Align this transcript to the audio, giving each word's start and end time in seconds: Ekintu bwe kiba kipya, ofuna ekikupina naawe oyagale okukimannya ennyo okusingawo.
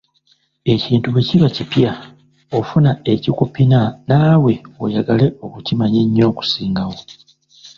Ekintu 0.73 1.07
bwe 1.09 1.21
kiba 1.27 1.47
kipya, 1.55 1.91
ofuna 2.59 2.91
ekikupina 3.13 3.79
naawe 4.07 4.53
oyagale 4.83 5.27
okukimannya 5.45 5.99
ennyo 6.05 6.23
okusingawo. 6.31 6.97